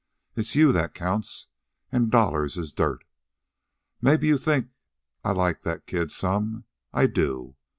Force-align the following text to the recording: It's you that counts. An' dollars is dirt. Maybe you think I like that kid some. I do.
It's 0.35 0.55
you 0.55 0.71
that 0.71 0.95
counts. 0.95 1.45
An' 1.91 2.09
dollars 2.09 2.57
is 2.57 2.73
dirt. 2.73 3.03
Maybe 4.01 4.25
you 4.25 4.39
think 4.39 4.69
I 5.23 5.29
like 5.31 5.61
that 5.61 5.85
kid 5.85 6.09
some. 6.11 6.63
I 6.91 7.05
do. 7.05 7.55